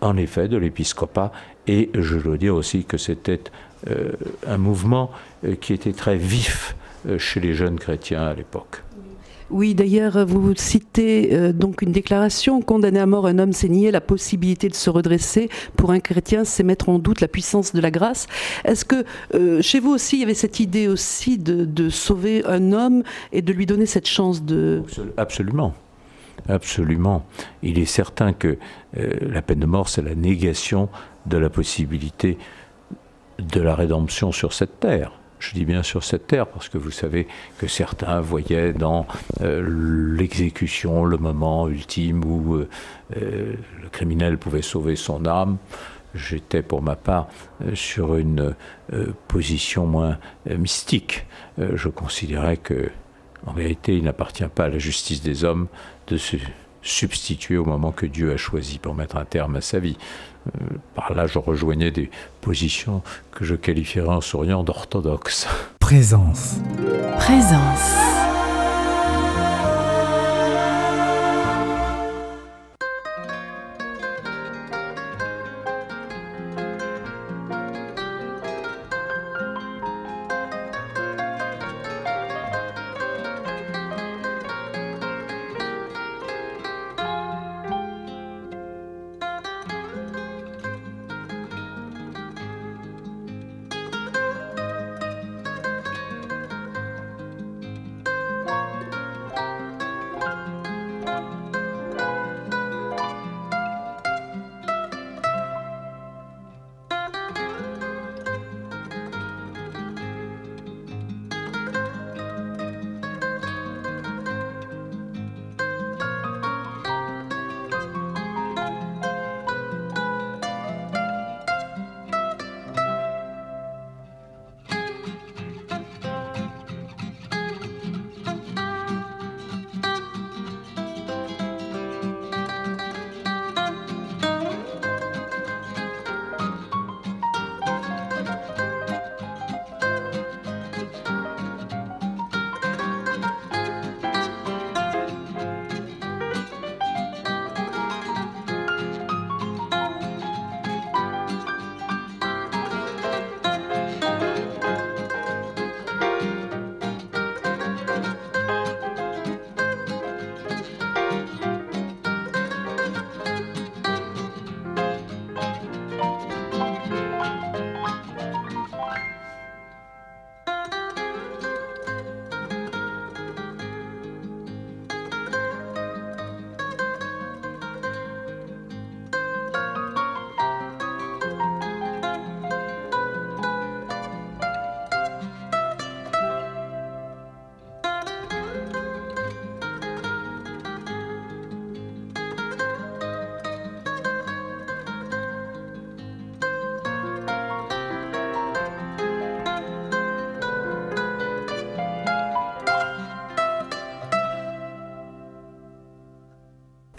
en 0.00 0.16
effet 0.16 0.48
de 0.48 0.56
l'épiscopat 0.56 1.30
et 1.66 1.90
je 1.94 2.16
dois 2.16 2.36
dire 2.36 2.54
aussi 2.54 2.84
que 2.84 2.96
c'était 2.96 3.40
euh, 3.88 4.12
un 4.46 4.58
mouvement 4.58 5.10
euh, 5.44 5.54
qui 5.54 5.72
était 5.72 5.92
très 5.92 6.16
vif 6.16 6.74
chez 7.18 7.40
les 7.40 7.54
jeunes 7.54 7.78
chrétiens 7.78 8.22
à 8.22 8.34
l'époque. 8.34 8.82
Oui, 9.50 9.74
d'ailleurs, 9.74 10.26
vous 10.26 10.54
citez 10.54 11.30
euh, 11.32 11.52
donc 11.52 11.80
une 11.80 11.92
déclaration 11.92 12.60
condamner 12.60 13.00
à 13.00 13.06
mort 13.06 13.26
un 13.26 13.38
homme, 13.38 13.54
c'est 13.54 13.68
nier 13.68 13.90
la 13.90 14.02
possibilité 14.02 14.68
de 14.68 14.74
se 14.74 14.90
redresser. 14.90 15.48
Pour 15.76 15.90
un 15.90 16.00
chrétien, 16.00 16.44
c'est 16.44 16.62
mettre 16.62 16.90
en 16.90 16.98
doute 16.98 17.22
la 17.22 17.28
puissance 17.28 17.72
de 17.72 17.80
la 17.80 17.90
grâce. 17.90 18.26
Est-ce 18.64 18.84
que 18.84 19.04
euh, 19.34 19.62
chez 19.62 19.80
vous 19.80 19.90
aussi, 19.90 20.16
il 20.16 20.20
y 20.20 20.22
avait 20.24 20.34
cette 20.34 20.60
idée 20.60 20.86
aussi 20.86 21.38
de, 21.38 21.88
sauver 21.88 22.44
un 22.44 22.72
homme 22.72 23.02
et 23.32 23.40
de 23.40 23.52
lui 23.52 23.64
donner 23.64 23.86
cette 23.86 24.06
chance 24.06 24.42
de... 24.42 24.82
Absolument. 25.16 25.74
Absolument. 26.48 27.24
Il 27.62 27.78
est 27.78 27.86
certain 27.86 28.32
que 28.34 28.58
euh, 28.98 29.14
la 29.22 29.40
peine 29.40 29.60
de 29.60 29.66
mort, 29.66 29.88
c'est 29.88 30.02
la 30.02 30.14
négation 30.14 30.90
de 31.24 31.38
la 31.38 31.48
possibilité 31.48 32.36
de 33.38 33.60
la 33.60 33.74
rédemption 33.74 34.32
sur 34.32 34.52
cette 34.52 34.80
terre. 34.80 35.17
Je 35.38 35.54
dis 35.54 35.64
bien 35.64 35.82
sur 35.82 36.02
cette 36.02 36.26
terre 36.26 36.46
parce 36.46 36.68
que 36.68 36.78
vous 36.78 36.90
savez 36.90 37.28
que 37.58 37.68
certains 37.68 38.20
voyaient 38.20 38.72
dans 38.72 39.06
euh, 39.40 40.16
l'exécution 40.16 41.04
le 41.04 41.16
moment 41.16 41.68
ultime 41.68 42.24
où 42.24 42.56
euh, 42.56 42.68
euh, 43.16 43.54
le 43.80 43.88
criminel 43.88 44.36
pouvait 44.38 44.62
sauver 44.62 44.96
son 44.96 45.26
âme. 45.26 45.58
J'étais 46.14 46.62
pour 46.62 46.80
ma 46.80 46.96
part 46.96 47.28
sur 47.74 48.16
une 48.16 48.54
position 49.28 49.84
moins 49.86 50.16
mystique. 50.48 51.26
je 51.58 51.88
considérais 51.90 52.56
que, 52.56 52.90
en 53.46 53.52
vérité, 53.52 53.94
il 53.94 54.04
n'appartient 54.04 54.48
pas 54.52 54.64
à 54.64 54.68
la 54.68 54.78
justice 54.78 55.22
des 55.22 55.44
hommes 55.44 55.66
de 56.06 56.16
se 56.16 56.38
substitué 56.82 57.56
au 57.56 57.64
moment 57.64 57.92
que 57.92 58.06
Dieu 58.06 58.32
a 58.32 58.36
choisi 58.36 58.78
pour 58.78 58.94
mettre 58.94 59.16
un 59.16 59.24
terme 59.24 59.56
à 59.56 59.60
sa 59.60 59.78
vie. 59.78 59.96
Euh, 60.48 60.76
par 60.94 61.14
là, 61.14 61.26
je 61.26 61.38
rejoignais 61.38 61.90
des 61.90 62.10
positions 62.40 63.02
que 63.32 63.44
je 63.44 63.54
qualifierais 63.54 64.08
en 64.08 64.20
souriant 64.20 64.64
d'orthodoxes. 64.64 65.46
Présence. 65.80 66.56
Présence. 67.18 68.17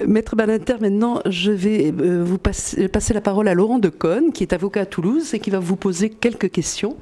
Maître 0.06 0.36
Balinter, 0.36 0.76
maintenant, 0.80 1.22
je 1.26 1.52
vais 1.52 1.94
euh, 2.00 2.24
vous 2.24 2.38
passer, 2.38 2.90
la 3.14 3.22
parole 3.22 3.48
à 3.48 3.54
Laurent 3.54 3.80
Deconne, 3.80 4.32
qui 4.32 4.44
est 4.44 4.54
avocat 4.54 4.82
à 4.82 4.86
Toulouse 4.86 5.34
et 5.34 5.40
qui 5.40 5.50
va 5.50 5.60
vous 5.60 5.76
poser 5.76 6.10
quelques 6.10 6.50
questions. 6.52 6.96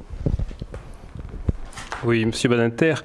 Oui, 2.04 2.26
Monsieur 2.26 2.50
Balinter, 2.50 2.96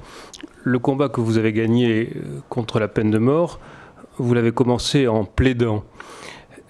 le 0.65 0.79
combat 0.79 1.09
que 1.09 1.21
vous 1.21 1.37
avez 1.37 1.53
gagné 1.53 2.11
euh, 2.17 2.41
contre 2.49 2.81
la 2.81 2.89
peine 2.89 3.11
de 3.11 3.19
mort, 3.19 3.61
vous 4.17 4.33
l'avez 4.33 4.53
commencé 4.53 5.09
en 5.09 5.25
plaidant. 5.25 5.85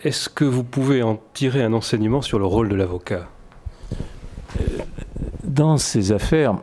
Est-ce 0.02 0.28
que 0.28 0.44
vous 0.44 0.64
pouvez 0.64 1.02
en 1.02 1.20
tirer 1.32 1.62
un 1.62 1.72
enseignement 1.74 2.22
sur 2.22 2.40
le 2.40 2.44
rôle 2.44 2.68
de 2.68 2.74
l'avocat? 2.74 3.28
Dans 5.44 5.76
ces 5.76 6.10
affaires, 6.10 6.56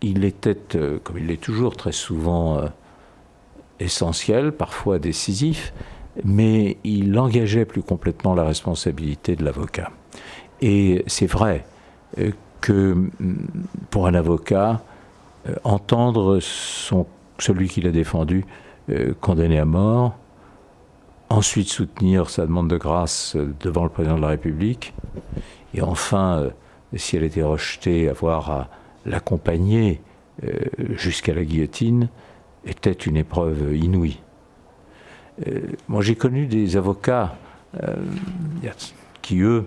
il 0.00 0.24
était, 0.24 0.76
euh, 0.76 0.98
comme 1.02 1.18
il 1.18 1.26
l'est 1.26 1.40
toujours 1.40 1.76
très 1.76 1.92
souvent, 1.92 2.62
essentiel, 3.82 4.52
parfois 4.52 4.98
décisif, 4.98 5.72
mais 6.24 6.76
il 6.84 7.18
engageait 7.18 7.64
plus 7.64 7.82
complètement 7.82 8.34
la 8.34 8.44
responsabilité 8.44 9.36
de 9.36 9.44
l'avocat. 9.44 9.90
Et 10.60 11.02
c'est 11.06 11.26
vrai 11.26 11.64
euh, 12.18 12.30
que 12.60 12.94
mm, 12.94 13.36
pour 13.90 14.06
un 14.06 14.14
avocat, 14.14 14.82
euh, 15.48 15.54
entendre 15.64 16.38
son, 16.40 17.06
celui 17.38 17.68
qui 17.68 17.80
l'a 17.80 17.90
défendu 17.90 18.44
euh, 18.90 19.14
condamné 19.20 19.58
à 19.58 19.64
mort, 19.64 20.14
ensuite 21.28 21.68
soutenir 21.68 22.28
sa 22.28 22.46
demande 22.46 22.68
de 22.68 22.76
grâce 22.76 23.36
devant 23.60 23.84
le 23.84 23.90
président 23.90 24.16
de 24.16 24.20
la 24.20 24.28
République, 24.28 24.92
et 25.74 25.80
enfin, 25.80 26.50
si 26.94 27.16
elle 27.16 27.24
était 27.24 27.42
rejetée, 27.42 28.10
avoir 28.10 28.50
à 28.50 28.68
l'accompagner 29.06 30.02
jusqu'à 30.94 31.32
la 31.32 31.42
guillotine, 31.42 32.10
était 32.64 32.92
une 32.92 33.16
épreuve 33.16 33.76
inouïe. 33.76 34.20
Euh, 35.46 35.60
moi, 35.88 36.02
j'ai 36.02 36.14
connu 36.14 36.46
des 36.46 36.76
avocats 36.76 37.36
euh, 37.82 37.96
qui, 39.22 39.40
eux, 39.40 39.66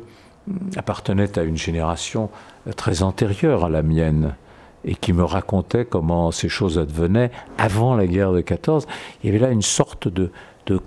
appartenaient 0.75 1.37
à 1.39 1.43
une 1.43 1.57
génération 1.57 2.29
très 2.75 3.03
antérieure 3.03 3.65
à 3.65 3.69
la 3.69 3.81
mienne 3.81 4.35
et 4.83 4.93
qui 4.93 5.13
me 5.13 5.23
racontaient 5.23 5.85
comment 5.85 6.31
ces 6.31 6.49
choses 6.49 6.77
advenaient 6.77 7.31
avant 7.57 7.95
la 7.95 8.05
guerre 8.05 8.31
de 8.31 8.41
14. 8.41 8.87
Il 9.23 9.27
y 9.27 9.29
avait 9.29 9.43
là 9.43 9.51
une 9.51 9.63
sorte 9.63 10.07
de, 10.07 10.31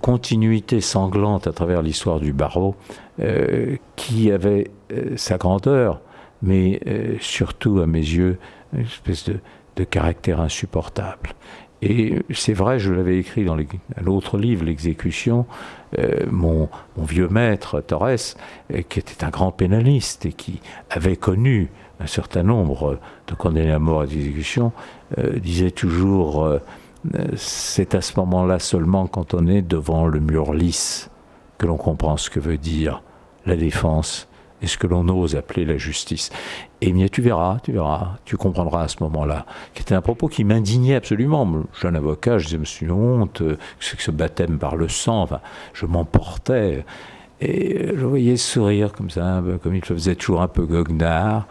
continuité 0.01 0.81
sanglante 0.81 1.47
à 1.47 1.53
travers 1.53 1.81
l'histoire 1.81 2.19
du 2.19 2.33
barreau 2.33 2.75
euh, 3.21 3.77
qui 3.95 4.29
avait 4.29 4.71
sa 5.15 5.37
grandeur, 5.37 6.01
mais 6.41 6.81
surtout, 7.21 7.79
à 7.79 7.85
mes 7.85 7.99
yeux, 7.99 8.39
une 8.73 8.81
espèce 8.81 9.25
de, 9.25 9.39
de 9.77 9.83
caractère 9.85 10.41
insupportable. 10.41 11.29
Et 11.81 12.19
c'est 12.31 12.53
vrai, 12.53 12.79
je 12.79 12.91
l'avais 12.91 13.17
écrit 13.17 13.45
dans 13.45 13.57
l'autre 14.01 14.37
livre, 14.37 14.65
L'exécution, 14.65 15.45
euh, 15.97 16.25
mon, 16.29 16.69
vieux 16.97 17.29
maître, 17.29 17.81
Torres, 17.81 18.35
euh, 18.73 18.81
qui 18.87 18.99
était 18.99 19.23
un 19.23 19.29
grand 19.29 19.51
pénaliste 19.51 20.25
et 20.25 20.33
qui 20.33 20.61
avait 20.89 21.15
connu 21.15 21.69
un 22.01 22.07
certain 22.07 22.43
nombre 22.43 22.99
de 23.27 23.33
condamnés 23.33 23.71
à 23.71 23.79
mort 23.79 24.01
à 24.01 24.05
l'exécution, 24.05 24.71
euh, 25.17 25.39
disait 25.39 25.71
toujours, 25.71 26.59
c'est 27.35 27.95
à 27.95 28.01
ce 28.01 28.19
moment-là 28.19 28.59
seulement 28.59 29.07
quand 29.07 29.33
on 29.33 29.47
est 29.47 29.61
devant 29.61 30.05
le 30.05 30.19
mur 30.19 30.53
lisse 30.53 31.09
que 31.57 31.65
l'on 31.65 31.77
comprend 31.77 32.17
ce 32.17 32.29
que 32.29 32.39
veut 32.39 32.57
dire 32.57 33.01
la 33.45 33.55
défense 33.55 34.28
et 34.61 34.67
ce 34.67 34.77
que 34.77 34.87
l'on 34.87 35.07
ose 35.07 35.35
appeler 35.35 35.65
la 35.65 35.77
justice. 35.77 36.29
Et 36.81 36.91
bien, 36.91 37.07
tu 37.07 37.21
verras, 37.21 37.59
tu 37.63 37.71
verras, 37.71 38.17
tu 38.25 38.37
comprendras 38.37 38.83
à 38.83 38.87
ce 38.87 38.97
moment-là, 39.01 39.45
qui 39.73 39.81
était 39.81 39.95
un 39.95 40.01
propos 40.01 40.27
qui 40.27 40.43
m'indignait 40.43 40.95
absolument. 40.95 41.63
Jeune 41.79 41.95
avocat, 41.95 42.37
je 42.37 42.45
disais, 42.45 42.57
me 42.57 42.65
suis 42.65 42.89
honte, 42.89 43.43
c'est 43.79 43.97
que 43.97 44.03
ce 44.03 44.11
baptême 44.11 44.57
par 44.57 44.75
le 44.75 44.87
sang, 44.87 45.21
enfin, 45.21 45.41
je 45.73 45.85
m'emportais. 45.85 46.85
Et 47.41 47.95
je 47.95 48.05
voyais 48.05 48.35
sourire 48.35 48.91
comme 48.91 49.09
ça, 49.09 49.41
comme 49.63 49.75
il 49.75 49.83
faisait 49.83 50.15
toujours 50.15 50.41
un 50.41 50.47
peu 50.47 50.65
goguenard. 50.65 51.47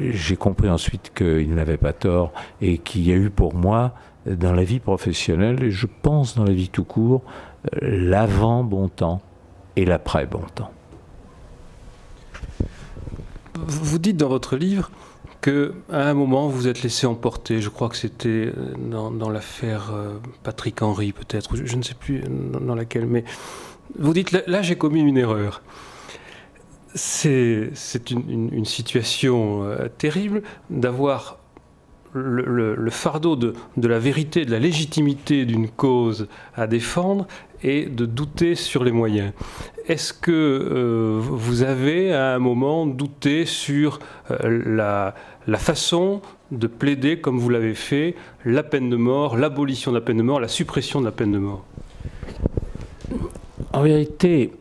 J'ai 0.00 0.36
compris 0.36 0.68
ensuite 0.68 1.12
qu'il 1.14 1.54
n'avait 1.54 1.76
pas 1.76 1.92
tort 1.92 2.32
et 2.60 2.78
qu'il 2.78 3.06
y 3.06 3.12
a 3.12 3.16
eu 3.16 3.30
pour 3.30 3.54
moi, 3.54 3.92
dans 4.26 4.52
la 4.52 4.64
vie 4.64 4.80
professionnelle, 4.80 5.62
et 5.62 5.70
je 5.70 5.86
pense 5.86 6.36
dans 6.36 6.44
la 6.44 6.52
vie 6.52 6.68
tout 6.68 6.84
court, 6.84 7.22
l'avant 7.80 8.64
bon 8.64 8.88
temps 8.88 9.20
et 9.76 9.84
l'après 9.84 10.26
bon 10.26 10.42
temps 10.54 10.70
vous 13.66 13.98
dites 13.98 14.16
dans 14.16 14.28
votre 14.28 14.56
livre 14.56 14.90
que 15.40 15.74
à 15.92 16.08
un 16.08 16.14
moment 16.14 16.48
vous 16.48 16.68
êtes 16.68 16.82
laissé 16.82 17.06
emporter. 17.06 17.60
Je 17.60 17.68
crois 17.68 17.88
que 17.88 17.96
c'était 17.96 18.52
dans, 18.78 19.30
l'affaire 19.30 19.92
Patrick 20.42 20.82
Henry, 20.82 21.12
peut-être, 21.12 21.56
je, 21.56 21.76
ne 21.76 21.82
sais 21.82 21.94
plus 21.94 22.22
dans, 22.60 22.74
laquelle, 22.74 23.06
mais 23.06 23.24
vous 23.98 24.12
dites 24.12 24.32
là, 24.32 24.62
j'ai 24.62 24.76
commis 24.76 25.00
une 25.00 25.18
erreur. 25.18 25.62
C'est 26.94 27.70
une, 28.10 28.64
situation 28.64 29.64
terrible 29.98 30.42
d'avoir 30.70 31.38
le, 32.16 32.90
fardeau 32.90 33.36
de, 33.36 33.54
la 33.76 33.98
vérité, 33.98 34.44
de 34.44 34.50
la 34.50 34.58
légitimité 34.58 35.44
d'une 35.44 35.68
cause 35.68 36.28
à 36.54 36.66
défendre 36.66 37.26
et 37.62 37.86
de 37.86 38.06
douter 38.06 38.54
sur 38.54 38.84
les 38.84 38.92
moyens. 38.92 39.32
Est-ce 39.86 40.12
que 40.12 40.32
euh, 40.32 41.18
vous 41.20 41.62
avez 41.62 42.12
à 42.12 42.34
un 42.34 42.38
moment 42.38 42.86
douté 42.86 43.46
sur 43.46 44.00
euh, 44.30 44.62
la, 44.66 45.14
la 45.46 45.58
façon 45.58 46.20
de 46.50 46.66
plaider, 46.66 47.20
comme 47.20 47.38
vous 47.38 47.48
l'avez 47.50 47.74
fait, 47.74 48.14
la 48.44 48.62
peine 48.62 48.90
de 48.90 48.96
mort, 48.96 49.36
l'abolition 49.36 49.92
de 49.92 49.96
la 49.96 50.04
peine 50.04 50.18
de 50.18 50.22
mort, 50.22 50.40
la 50.40 50.48
suppression 50.48 51.00
de 51.00 51.06
la 51.06 51.12
peine 51.12 51.32
de 51.32 51.38
mort? 51.38 51.64
En 53.72 53.82
vérité, 53.82 54.52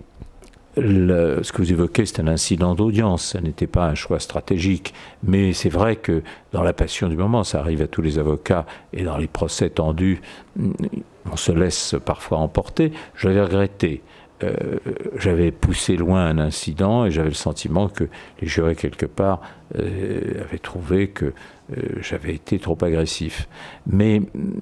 ce 0.78 1.52
que 1.52 1.58
vous 1.58 1.72
évoquez, 1.72 2.06
c'est 2.06 2.20
un 2.20 2.28
incident 2.28 2.76
d'audience, 2.76 3.26
ça 3.32 3.42
n'était 3.42 3.68
pas 3.68 3.86
un 3.88 3.96
choix 3.96 4.20
stratégique. 4.20 4.94
Mais 5.24 5.54
c'est 5.54 5.70
vrai 5.70 5.96
que 5.96 6.22
dans 6.52 6.64
la 6.64 6.74
passion 6.74 7.08
du 7.08 7.16
moment, 7.16 7.44
ça 7.44 7.60
arrive 7.60 7.82
à 7.82 7.88
tous 7.88 8.02
les 8.02 8.20
avocats, 8.20 8.66
et 8.94 9.04
dans 9.04 9.18
les 9.18 9.28
procès 9.28 9.70
tendus, 9.70 10.22
on 11.32 11.38
se 11.38 11.52
laisse 11.52 11.96
parfois 12.06 12.40
emporter. 12.40 12.92
J'avais 13.16 13.42
regretté. 13.42 14.02
Euh, 14.44 14.54
j'avais 15.18 15.52
poussé 15.52 15.96
loin 15.96 16.26
un 16.26 16.40
incident 16.40 17.06
et 17.06 17.12
j'avais 17.12 17.30
le 17.30 17.36
sentiment 17.36 17.88
que 17.88 18.04
les 18.42 18.48
jurés, 18.48 18.76
quelque 18.76 19.06
part, 19.06 19.40
euh, 19.80 20.44
avaient 20.44 20.60
trouvé 20.60 21.08
que 21.08 21.26
euh, 21.26 21.82
j'avais 22.02 22.36
été 22.36 22.60
trop 22.60 22.78
agressif. 22.82 23.48
Mais 23.88 24.22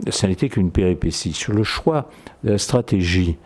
ça 0.10 0.28
n'était 0.28 0.50
qu'une 0.50 0.70
péripétie. 0.70 1.34
Sur 1.34 1.54
le 1.54 1.64
choix 1.64 2.10
de 2.44 2.52
la 2.52 2.58
stratégie, 2.60 3.38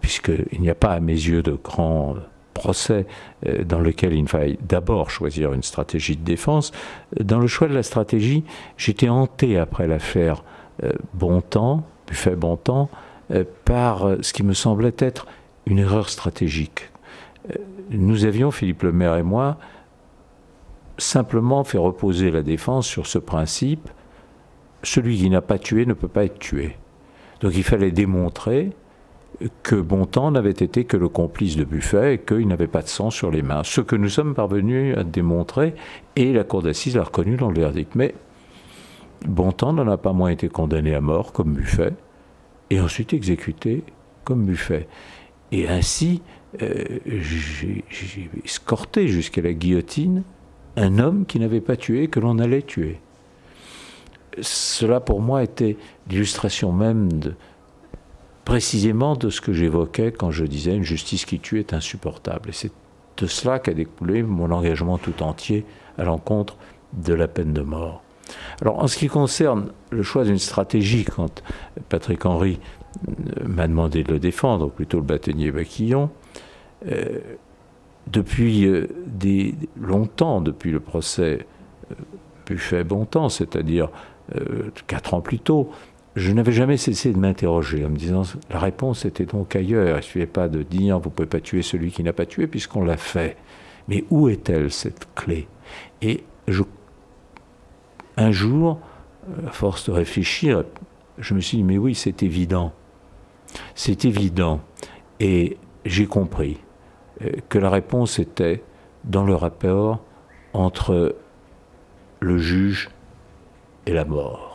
puisqu'il 0.00 0.60
n'y 0.60 0.70
a 0.70 0.74
pas 0.74 0.92
à 0.92 1.00
mes 1.00 1.12
yeux 1.12 1.42
de 1.42 1.52
grand 1.52 2.16
procès 2.54 3.06
euh, 3.46 3.64
dans 3.64 3.80
lequel 3.80 4.14
il 4.14 4.26
faille 4.28 4.58
d'abord 4.66 5.10
choisir 5.10 5.52
une 5.52 5.62
stratégie 5.62 6.16
de 6.16 6.24
défense. 6.24 6.72
Dans 7.20 7.38
le 7.38 7.46
choix 7.46 7.68
de 7.68 7.74
la 7.74 7.82
stratégie, 7.82 8.44
j'étais 8.76 9.08
hanté 9.08 9.58
après 9.58 9.86
l'affaire 9.86 10.42
euh, 10.82 10.92
Bontemps, 11.14 11.84
Buffet 12.06 12.36
Bontemps, 12.36 12.88
par 13.64 14.08
ce 14.20 14.32
qui 14.32 14.44
me 14.44 14.54
semblait 14.54 14.94
être 14.98 15.26
une 15.66 15.80
erreur 15.80 16.08
stratégique. 16.08 16.90
Nous 17.90 18.24
avions, 18.24 18.52
Philippe 18.52 18.84
Lemaire 18.84 19.16
et 19.16 19.24
moi, 19.24 19.58
simplement 20.96 21.64
fait 21.64 21.78
reposer 21.78 22.30
la 22.30 22.44
défense 22.44 22.86
sur 22.86 23.08
ce 23.08 23.18
principe 23.18 23.90
celui 24.86 25.16
qui 25.18 25.28
n'a 25.28 25.42
pas 25.42 25.58
tué 25.58 25.84
ne 25.86 25.92
peut 25.92 26.08
pas 26.08 26.24
être 26.24 26.38
tué. 26.38 26.76
Donc 27.40 27.52
il 27.54 27.64
fallait 27.64 27.90
démontrer 27.90 28.70
que 29.62 29.76
Bontemps 29.76 30.30
n'avait 30.30 30.50
été 30.50 30.84
que 30.84 30.96
le 30.96 31.08
complice 31.08 31.56
de 31.56 31.64
Buffet 31.64 32.14
et 32.14 32.18
qu'il 32.18 32.48
n'avait 32.48 32.66
pas 32.66 32.82
de 32.82 32.88
sang 32.88 33.10
sur 33.10 33.30
les 33.30 33.42
mains. 33.42 33.62
Ce 33.64 33.80
que 33.80 33.96
nous 33.96 34.08
sommes 34.08 34.34
parvenus 34.34 34.96
à 34.96 35.04
démontrer, 35.04 35.74
et 36.16 36.32
la 36.32 36.44
Cour 36.44 36.62
d'assises 36.62 36.96
l'a 36.96 37.04
reconnu 37.04 37.36
dans 37.36 37.50
le 37.50 37.60
verdict. 37.60 37.94
Mais 37.94 38.14
Bontemps 39.26 39.72
n'en 39.72 39.88
a 39.88 39.96
pas 39.96 40.12
moins 40.12 40.30
été 40.30 40.48
condamné 40.48 40.94
à 40.94 41.00
mort 41.00 41.32
comme 41.32 41.54
Buffet, 41.54 41.92
et 42.70 42.80
ensuite 42.80 43.12
exécuté 43.12 43.84
comme 44.24 44.44
Buffet. 44.44 44.88
Et 45.52 45.68
ainsi, 45.68 46.22
euh, 46.62 46.84
j'ai 47.06 47.84
escorté 48.44 49.08
jusqu'à 49.08 49.42
la 49.42 49.52
guillotine 49.52 50.22
un 50.76 50.98
homme 50.98 51.24
qui 51.26 51.38
n'avait 51.38 51.60
pas 51.60 51.76
tué, 51.76 52.08
que 52.08 52.20
l'on 52.20 52.38
allait 52.38 52.62
tuer. 52.62 53.00
Cela 54.40 55.00
pour 55.00 55.20
moi 55.20 55.42
était 55.42 55.76
l'illustration 56.10 56.70
même 56.72 57.10
de, 57.10 57.34
précisément 58.46 59.16
de 59.16 59.28
ce 59.28 59.40
que 59.40 59.52
j'évoquais 59.52 60.12
quand 60.12 60.30
je 60.30 60.44
disais 60.44 60.74
une 60.74 60.84
justice 60.84 61.26
qui 61.26 61.40
tue 61.40 61.58
est 61.58 61.74
insupportable. 61.74 62.50
Et 62.50 62.52
c'est 62.52 62.70
de 63.18 63.26
cela 63.26 63.58
qu'a 63.58 63.74
découlé 63.74 64.22
mon 64.22 64.52
engagement 64.52 64.98
tout 64.98 65.20
entier 65.22 65.66
à 65.98 66.04
l'encontre 66.04 66.56
de 66.92 67.12
la 67.12 67.26
peine 67.26 67.52
de 67.52 67.62
mort. 67.62 68.02
Alors 68.62 68.78
en 68.78 68.86
ce 68.86 68.96
qui 68.96 69.08
concerne 69.08 69.72
le 69.90 70.02
choix 70.04 70.24
d'une 70.24 70.38
stratégie, 70.38 71.04
quand 71.04 71.42
Patrick 71.88 72.24
Henry 72.24 72.60
euh, 73.08 73.48
m'a 73.48 73.66
demandé 73.66 74.04
de 74.04 74.12
le 74.12 74.20
défendre, 74.20 74.66
ou 74.66 74.70
plutôt 74.70 74.98
le 74.98 75.04
bâtonnier 75.04 75.50
Baquillon, 75.50 76.08
euh, 76.86 77.18
depuis 78.06 78.64
euh, 78.64 78.86
des, 79.06 79.56
longtemps, 79.80 80.40
depuis 80.40 80.70
le 80.70 80.78
procès 80.78 81.46
Buffet-Bontemps, 82.46 83.28
c'est-à-dire 83.28 83.90
quatre 84.88 85.14
ans 85.14 85.20
plus 85.20 85.38
tôt, 85.38 85.70
je 86.16 86.32
n'avais 86.32 86.52
jamais 86.52 86.78
cessé 86.78 87.12
de 87.12 87.18
m'interroger 87.18 87.84
en 87.84 87.90
me 87.90 87.96
disant 87.96 88.22
la 88.48 88.58
réponse 88.58 89.04
était 89.04 89.26
donc 89.26 89.54
ailleurs. 89.54 89.86
Il 89.86 89.96
ne 89.96 90.00
suffisait 90.00 90.26
pas 90.26 90.48
de 90.48 90.62
dire 90.62 90.98
vous 90.98 91.10
ne 91.10 91.14
pouvez 91.14 91.28
pas 91.28 91.40
tuer 91.40 91.60
celui 91.60 91.92
qui 91.92 92.02
n'a 92.02 92.14
pas 92.14 92.24
tué 92.24 92.46
puisqu'on 92.46 92.84
l'a 92.84 92.96
fait. 92.96 93.36
Mais 93.86 94.04
où 94.10 94.28
est-elle 94.28 94.70
cette 94.70 95.06
clé? 95.14 95.46
Et 96.00 96.24
je, 96.48 96.62
un 98.16 98.32
jour, 98.32 98.80
à 99.46 99.50
force 99.50 99.86
de 99.86 99.92
réfléchir, 99.92 100.64
je 101.18 101.34
me 101.34 101.40
suis 101.40 101.58
dit 101.58 101.64
mais 101.64 101.76
oui, 101.76 101.94
c'est 101.94 102.22
évident. 102.22 102.72
C'est 103.74 104.06
évident. 104.06 104.60
Et 105.20 105.58
j'ai 105.84 106.06
compris 106.06 106.58
euh, 107.22 107.30
que 107.50 107.58
la 107.58 107.68
réponse 107.68 108.18
était 108.18 108.62
dans 109.04 109.24
le 109.24 109.34
rapport 109.34 110.02
entre 110.54 111.14
le 112.20 112.38
juge 112.38 112.88
et 113.84 113.92
la 113.92 114.06
mort. 114.06 114.45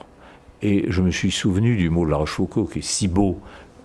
Et 0.61 0.85
je 0.89 1.01
me 1.01 1.11
suis 1.11 1.31
souvenu 1.31 1.75
du 1.75 1.89
mot 1.89 2.05
de 2.05 2.11
La 2.11 2.17
Rochefoucauld 2.17 2.69
qui 2.69 2.79
est 2.79 2.83
si 2.83 3.07
beau 3.07 3.39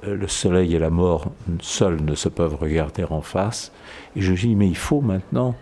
euh, 0.05 0.17
le 0.17 0.29
soleil 0.29 0.75
et 0.75 0.79
la 0.79 0.91
mort 0.91 1.33
seuls 1.61 2.03
ne 2.03 2.15
se 2.15 2.29
peuvent 2.29 2.57
regarder 2.57 3.05
en 3.05 3.23
face. 3.23 3.73
Et 4.15 4.21
je 4.21 4.33
me 4.33 4.37
suis 4.37 4.49
dit, 4.49 4.57
mais 4.57 4.69
il 4.69 4.77
faut 4.77 5.01
maintenant 5.01 5.55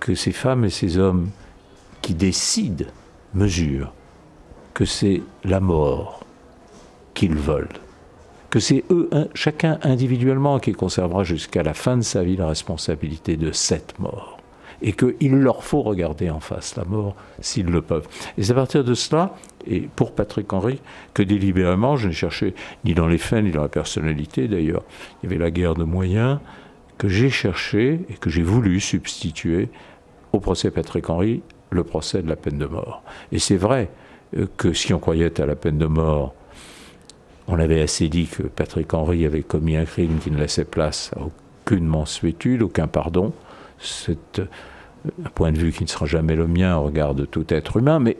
que 0.00 0.14
ces 0.14 0.32
femmes 0.32 0.64
et 0.64 0.70
ces 0.70 0.98
hommes 0.98 1.30
qui 2.02 2.14
décident 2.14 2.86
mesurent 3.34 3.92
que 4.74 4.84
c'est 4.84 5.22
la 5.44 5.60
mort 5.60 6.24
qu'ils 7.14 7.34
veulent, 7.34 7.68
que 8.50 8.58
c'est 8.58 8.84
eux, 8.90 9.10
chacun 9.34 9.78
individuellement, 9.82 10.58
qui 10.58 10.72
conservera 10.72 11.24
jusqu'à 11.24 11.62
la 11.62 11.74
fin 11.74 11.96
de 11.96 12.02
sa 12.02 12.22
vie 12.22 12.36
la 12.36 12.48
responsabilité 12.48 13.36
de 13.36 13.52
cette 13.52 13.98
mort 13.98 14.41
et 14.82 14.92
qu'il 14.92 15.32
leur 15.32 15.64
faut 15.64 15.82
regarder 15.82 16.28
en 16.30 16.40
face 16.40 16.76
la 16.76 16.84
mort 16.84 17.14
s'ils 17.40 17.66
le 17.66 17.82
peuvent. 17.82 18.08
Et 18.36 18.42
c'est 18.42 18.52
à 18.52 18.56
partir 18.56 18.84
de 18.84 18.94
cela, 18.94 19.34
et 19.66 19.80
pour 19.80 20.12
Patrick 20.12 20.52
Henry, 20.52 20.80
que 21.14 21.22
délibérément, 21.22 21.96
je 21.96 22.08
n'ai 22.08 22.14
cherché 22.14 22.54
ni 22.84 22.94
dans 22.94 23.06
les 23.06 23.18
faits, 23.18 23.44
ni 23.44 23.52
dans 23.52 23.62
la 23.62 23.68
personnalité 23.68 24.48
d'ailleurs, 24.48 24.82
il 25.22 25.30
y 25.30 25.32
avait 25.32 25.42
la 25.42 25.50
guerre 25.50 25.74
de 25.74 25.84
moyens, 25.84 26.40
que 26.98 27.08
j'ai 27.08 27.30
cherché 27.30 28.00
et 28.10 28.14
que 28.14 28.28
j'ai 28.28 28.42
voulu 28.42 28.80
substituer 28.80 29.68
au 30.32 30.40
procès 30.40 30.70
Patrick 30.70 31.08
Henry 31.08 31.42
le 31.70 31.84
procès 31.84 32.22
de 32.22 32.28
la 32.28 32.36
peine 32.36 32.58
de 32.58 32.66
mort. 32.66 33.02
Et 33.32 33.38
c'est 33.38 33.56
vrai 33.56 33.88
euh, 34.36 34.46
que 34.56 34.72
si 34.72 34.92
on 34.92 34.98
croyait 34.98 35.40
à 35.40 35.46
la 35.46 35.56
peine 35.56 35.78
de 35.78 35.86
mort, 35.86 36.34
on 37.48 37.58
avait 37.58 37.80
assez 37.80 38.08
dit 38.08 38.26
que 38.26 38.42
Patrick 38.42 38.92
Henry 38.94 39.26
avait 39.26 39.42
commis 39.42 39.76
un 39.76 39.84
crime 39.84 40.18
qui 40.18 40.30
ne 40.30 40.38
laissait 40.38 40.64
place 40.64 41.10
à 41.16 41.22
aucune 41.22 41.86
mansuétude, 41.86 42.62
aucun 42.62 42.86
pardon. 42.86 43.32
C'est 43.78 44.40
un 45.04 45.28
point 45.30 45.52
de 45.52 45.58
vue 45.58 45.72
qui 45.72 45.82
ne 45.82 45.88
sera 45.88 46.06
jamais 46.06 46.36
le 46.36 46.46
mien 46.46 46.76
au 46.76 46.84
regard 46.84 47.14
de 47.14 47.24
tout 47.24 47.52
être 47.52 47.76
humain, 47.76 47.98
mais 47.98 48.16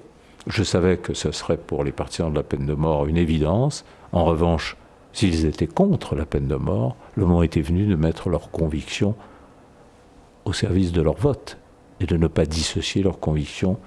je 0.46 0.62
savais 0.62 0.96
que 0.96 1.14
ce 1.14 1.30
serait 1.30 1.56
pour 1.56 1.84
les 1.84 1.92
partisans 1.92 2.30
de 2.30 2.36
la 2.36 2.42
peine 2.42 2.66
de 2.66 2.74
mort 2.74 3.06
une 3.06 3.16
évidence. 3.16 3.84
En 4.12 4.24
revanche, 4.24 4.76
s'ils 5.12 5.46
étaient 5.46 5.66
contre 5.66 6.16
la 6.16 6.26
peine 6.26 6.48
de 6.48 6.56
mort, 6.56 6.96
le 7.14 7.26
moment 7.26 7.42
était 7.42 7.60
venu 7.60 7.86
de 7.86 7.94
mettre 7.94 8.28
leurs 8.28 8.50
convictions 8.50 9.14
au 10.44 10.52
service 10.52 10.92
de 10.92 11.02
leur 11.02 11.16
vote 11.16 11.58
et 12.00 12.06
de 12.06 12.16
ne 12.16 12.26
pas 12.26 12.46
dissocier 12.46 13.02
leurs 13.02 13.20
convictions 13.20 13.78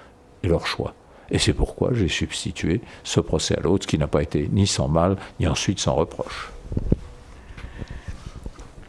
et 0.43 0.47
leurs 0.47 0.67
choix. 0.67 0.93
Et 1.31 1.39
c'est 1.39 1.53
pourquoi 1.53 1.91
j'ai 1.93 2.07
substitué 2.07 2.81
ce 3.03 3.19
procès 3.19 3.57
à 3.57 3.61
l'autre, 3.61 3.87
qui 3.87 3.97
n'a 3.97 4.07
pas 4.07 4.21
été 4.21 4.47
ni 4.51 4.67
sans 4.67 4.87
mal, 4.87 5.17
ni 5.39 5.47
ensuite 5.47 5.79
sans 5.79 5.95
reproche. 5.95 6.51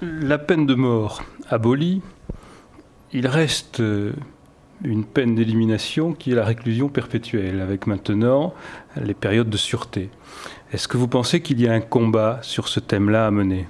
La 0.03 0.39
peine 0.39 0.67
de 0.67 0.75
mort 0.75 1.25
abolie, 1.49 2.03
il 3.13 3.27
reste 3.27 3.81
euh, 3.81 4.13
une 4.85 5.05
peine 5.05 5.35
d'élimination 5.35 6.13
qui 6.13 6.33
est 6.33 6.35
la 6.35 6.45
réclusion 6.45 6.89
perpétuelle, 6.89 7.61
avec 7.61 7.87
maintenant 7.87 8.55
les 9.01 9.15
périodes 9.15 9.51
de 9.51 9.57
sûreté. 9.57 10.11
Est-ce 10.73 10.89
que 10.89 10.97
vous 10.97 11.09
pensez 11.09 11.41
qu'il 11.41 11.61
y 11.61 11.69
a 11.69 11.73
un 11.73 11.81
combat 11.81 12.41
sur 12.43 12.69
ce 12.69 12.81
thème-là 12.81 13.27
à 13.27 13.31
mener? 13.31 13.67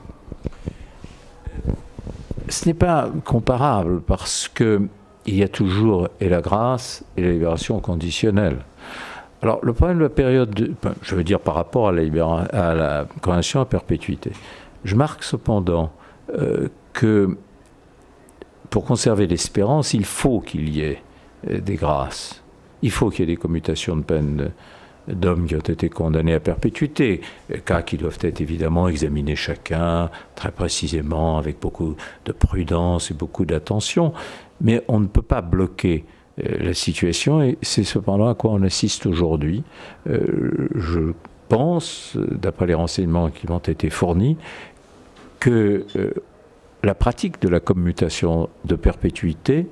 Ce 2.49 2.67
n'est 2.67 2.75
pas 2.75 3.11
comparable 3.25 4.01
parce 4.01 4.49
que 4.49 4.89
il 5.27 5.35
y 5.35 5.43
a 5.43 5.49
toujours 5.49 6.09
et 6.21 6.29
la 6.29 6.41
grâce 6.41 7.05
et 7.17 7.23
la 7.23 7.33
libération 7.33 7.81
conditionnelle. 7.81 8.59
Alors 9.43 9.59
le 9.63 9.73
problème 9.73 9.99
de 9.99 10.05
la 10.05 10.09
période, 10.09 10.75
je 11.03 11.15
veux 11.15 11.25
dire 11.25 11.41
par 11.41 11.55
rapport 11.55 11.89
à 11.89 11.93
la, 11.93 13.07
condamnation 13.21 13.61
à 13.61 13.65
perpétuité, 13.65 14.31
je 14.85 14.95
marque 14.95 15.25
cependant 15.25 15.93
euh, 16.33 16.69
que 16.93 17.37
pour 18.71 18.85
conserver 18.85 19.27
l'espérance, 19.27 19.95
il 19.95 20.05
faut 20.05 20.41
qu'il 20.41 20.69
y 20.69 20.81
ait 20.81 21.03
euh, 21.49 21.61
des 21.61 21.77
grâces. 21.77 22.43
Il 22.83 22.91
faut 22.91 23.11
qu'il 23.11 23.21
y 23.21 23.33
ait 23.33 23.35
des 23.35 23.41
commutations 23.41 23.97
de 23.97 24.03
peine 24.03 24.51
d'hommes 25.09 25.47
qui 25.47 25.55
ont 25.55 25.61
été 25.61 25.89
condamnés 25.89 26.35
à 26.35 26.41
perpétuité, 26.41 27.21
cas 27.65 27.83
qui 27.83 27.97
doivent 27.97 28.19
être 28.23 28.41
évidemment 28.41 28.89
examinés 28.89 29.37
chacun 29.37 30.11
très 30.35 30.51
précisément, 30.51 31.39
avec 31.39 31.61
beaucoup 31.61 31.97
de 32.25 32.33
prudence 32.33 33.11
et 33.11 33.15
beaucoup 33.15 33.45
d'attention. 33.45 34.13
Mais 34.61 34.83
on 34.89 35.01
ne 35.01 35.07
peut 35.07 35.23
pas 35.23 35.43
bloquer 35.43 36.05
euh, 36.43 36.57
la 36.59 36.75
situation 36.75 37.43
et 37.43 37.57
c'est 37.63 37.85
cependant 37.85 38.29
à 38.29 38.35
quoi 38.35 38.53
on 38.53 38.63
assiste 38.63 39.07
aujourd'hui. 39.07 39.63
Euh, 40.09 40.69
je 40.75 41.13
pense, 41.49 42.17
d'après 42.17 42.67
les 42.67 42.75
renseignements 42.75 43.31
qui 43.31 43.47
m'ont 43.47 43.59
été 43.59 43.91
fournis, 43.91 44.37
que 45.39 45.87
euh, 45.97 46.11
la 46.83 46.95
pratique 46.95 47.41
de 47.41 47.49
la 47.49 47.61
commutation 47.61 48.49
de 48.65 48.77
perpétuité 48.77 49.67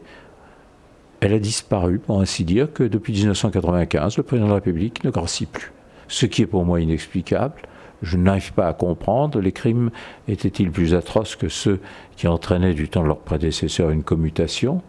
elle 1.25 1.33
a 1.33 1.38
disparu, 1.38 1.99
pour 1.99 2.21
ainsi 2.21 2.45
dire, 2.45 2.71
que 2.71 2.83
depuis 2.83 3.14
1995, 3.14 4.19
le 4.19 4.23
président 4.23 4.47
de 4.47 4.51
la 4.51 4.57
République 4.57 5.05
ne 5.05 5.11
gracie 5.11 5.47
plus. 5.47 5.73
Ce 6.07 6.27
qui 6.27 6.43
est 6.43 6.47
pour 6.47 6.67
moi 6.67 6.83
inexplicable. 6.83 7.62
Je 8.03 8.19
n'arrive 8.19 8.53
pas 8.53 8.69
à 8.69 8.75
comprendre. 8.75 9.40
Les 9.40 9.53
crimes 9.53 9.90
étaient-ils 10.29 10.71
plus 10.71 10.93
atroces 10.93 11.35
que 11.35 11.49
ceux 11.49 11.81
qui 12.17 12.29
entraînaient 12.29 12.75
du 12.75 12.90
temps 12.90 13.03
de 13.03 13.07
leurs 13.07 13.21
prédécesseurs 13.21 13.88
une 13.88 14.03
commutation? 14.03 14.83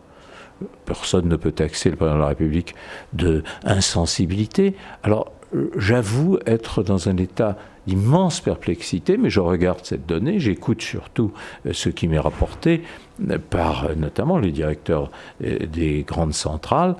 Personne 0.84 1.30
ne 1.30 1.38
peut 1.38 1.54
taxer 1.54 1.90
le 1.90 1.96
président 1.96 2.18
de 2.18 2.22
la 2.22 2.28
République 2.28 2.76
de 3.14 3.44
insensibilité. 3.64 4.76
Alors, 5.04 5.32
j'avoue 5.76 6.40
être 6.46 6.84
dans 6.84 7.10
un 7.10 7.18
état 7.18 7.58
d'immense 7.88 8.42
perplexité, 8.42 9.18
mais 9.18 9.30
je 9.30 9.40
regarde 9.40 9.80
cette 9.84 10.06
donnée, 10.06 10.40
j'écoute 10.40 10.82
surtout 10.82 11.32
euh, 11.66 11.74
ce 11.74 11.90
qui 11.90 12.08
m'est 12.08 12.20
rapporté 12.20 12.82
euh, 13.30 13.38
par 13.38 13.86
euh, 13.86 13.96
notamment 13.96 14.38
les 14.38 14.52
directeurs 14.52 15.12
des 15.40 16.04
grandes 16.08 16.34
centrales. 16.34 16.96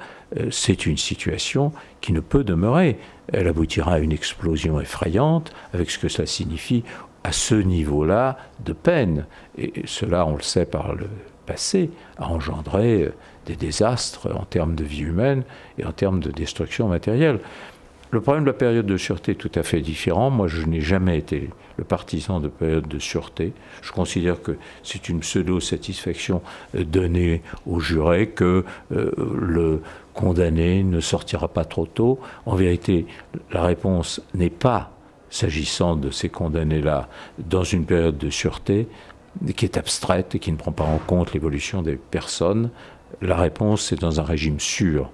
C'est 0.52 0.86
une 0.86 0.98
situation 0.98 1.72
qui 2.02 2.12
ne 2.12 2.20
peut 2.20 2.44
demeurer. 2.44 3.00
Elle 3.32 3.48
aboutira 3.48 3.94
à 3.94 4.00
une 4.00 4.12
explosion 4.12 4.82
effrayante 4.82 5.54
avec 5.74 5.90
ce 5.90 5.98
que 5.98 6.10
cela 6.10 6.26
signifie 6.26 6.84
à 7.24 7.32
ce 7.32 7.56
niveau-là 7.56 8.38
de 8.64 8.74
peine. 8.74 9.26
Et 9.58 9.84
cela, 9.86 10.26
on 10.26 10.36
le 10.36 10.42
sait 10.42 10.66
par 10.66 10.94
le 10.94 11.08
passé, 11.46 11.90
a 12.18 12.28
engendré 12.28 13.12
des 13.46 13.56
désastres 13.56 14.28
en 14.36 14.46
termes 14.46 14.76
de 14.76 14.84
vie 14.84 15.04
humaine 15.04 15.44
et 15.78 15.86
en 15.86 15.92
termes 15.92 16.20
de 16.20 16.32
destruction 16.32 16.88
matérielle. 16.88 17.40
Le 18.12 18.22
problème 18.22 18.44
de 18.44 18.50
la 18.50 18.54
période 18.54 18.86
de 18.86 18.98
sûreté 18.98 19.34
est 19.34 19.36
tout 19.36 19.52
à 19.56 19.64
fait 19.64 19.82
différent. 19.82 20.30
Moi, 20.30 20.48
je 20.48 20.66
n'ai 20.66 20.82
jamais 20.82 21.18
été 21.18 21.50
le 21.78 21.84
partisan 21.84 22.40
de 22.40 22.48
période 22.48 22.88
de 22.88 23.00
sûreté. 23.00 23.54
Je 23.82 23.92
considère 23.92 24.42
que 24.42 24.58
c'est 24.84 25.10
une 25.10 25.20
pseudo-satisfaction 25.20 26.42
euh, 26.76 26.84
donnée 26.84 27.42
aux 27.66 27.80
jurés 27.80 28.28
que 28.28 28.64
euh, 28.92 29.12
le 29.40 29.82
condamné 30.14 30.84
ne 30.84 31.00
sortira 31.02 31.48
pas 31.48 31.66
trop 31.66 31.86
tôt. 31.86 32.20
En 32.46 32.56
vérité, 32.56 33.06
la 33.52 33.64
réponse 33.64 34.22
n'est 34.34 34.50
pas, 34.50 34.92
s'agissant 35.30 35.96
de 35.96 36.12
ces 36.12 36.30
condamnés-là, 36.30 37.10
dans 37.40 37.64
une 37.64 37.86
période 37.86 38.18
de 38.18 38.30
sûreté 38.30 38.88
qui 39.58 39.66
est 39.66 39.78
abstraite 39.78 40.36
et 40.36 40.40
qui 40.40 40.52
ne 40.52 40.58
prend 40.58 40.72
pas 40.72 40.86
en 40.86 41.00
compte 41.00 41.34
l'évolution 41.34 41.82
des 41.82 41.98
personnes. 41.98 42.70
La 43.22 43.36
réponse, 43.36 43.82
c'est 43.82 44.00
dans 44.00 44.22
un 44.22 44.24
régime 44.24 44.60
sûr 44.60 45.12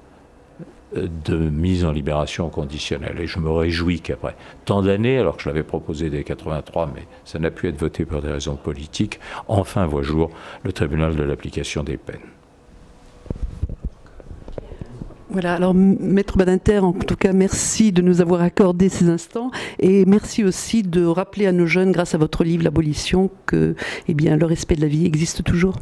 de 0.95 1.35
mise 1.35 1.85
en 1.85 1.91
libération 1.91 2.49
conditionnelle. 2.49 3.19
Et 3.19 3.27
je 3.27 3.39
me 3.39 3.49
réjouis 3.49 4.01
qu'après 4.01 4.35
tant 4.65 4.81
d'années, 4.81 5.17
alors 5.17 5.37
que 5.37 5.43
je 5.43 5.49
l'avais 5.49 5.63
proposé 5.63 6.09
dès 6.09 6.23
83, 6.23 6.91
mais 6.93 7.03
ça 7.25 7.39
n'a 7.39 7.51
pu 7.51 7.67
être 7.67 7.77
voté 7.77 8.05
pour 8.05 8.21
des 8.21 8.31
raisons 8.31 8.55
politiques, 8.55 9.19
enfin 9.47 9.85
voit 9.85 10.01
jour 10.01 10.29
le 10.63 10.73
tribunal 10.73 11.15
de 11.15 11.23
l'application 11.23 11.83
des 11.83 11.97
peines. 11.97 12.19
Voilà, 15.29 15.53
alors 15.53 15.73
Maître 15.73 16.37
Badinter, 16.37 16.79
en 16.79 16.91
tout 16.91 17.15
cas, 17.15 17.31
merci 17.31 17.93
de 17.93 18.01
nous 18.01 18.19
avoir 18.19 18.41
accordé 18.41 18.89
ces 18.89 19.07
instants 19.07 19.49
et 19.79 20.03
merci 20.03 20.43
aussi 20.43 20.83
de 20.83 21.05
rappeler 21.05 21.47
à 21.47 21.53
nos 21.53 21.67
jeunes, 21.67 21.93
grâce 21.93 22.13
à 22.13 22.17
votre 22.17 22.43
livre 22.43 22.65
L'abolition, 22.65 23.29
que 23.45 23.75
eh 24.09 24.13
bien, 24.13 24.35
le 24.35 24.45
respect 24.45 24.75
de 24.75 24.81
la 24.81 24.87
vie 24.87 25.05
existe 25.05 25.45
toujours. 25.45 25.75